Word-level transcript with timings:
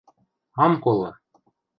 —Ам 0.67 0.73
колы! 0.83 1.11